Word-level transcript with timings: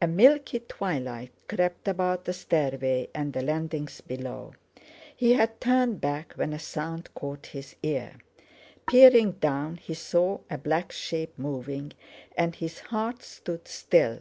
A 0.00 0.06
milky 0.06 0.60
twilight 0.60 1.30
crept 1.46 1.88
about 1.88 2.24
the 2.24 2.32
stairway 2.32 3.10
and 3.14 3.34
the 3.34 3.42
landings 3.42 4.00
below. 4.00 4.54
He 5.14 5.34
had 5.34 5.60
turned 5.60 6.00
back 6.00 6.32
when 6.36 6.54
a 6.54 6.58
sound 6.58 7.12
caught 7.12 7.48
his 7.48 7.76
ear. 7.82 8.14
Peering 8.88 9.32
down, 9.32 9.76
he 9.76 9.92
saw 9.92 10.38
a 10.48 10.56
black 10.56 10.90
shape 10.90 11.38
moving, 11.38 11.92
and 12.34 12.54
his 12.54 12.78
heart 12.78 13.22
stood 13.22 13.68
still. 13.68 14.20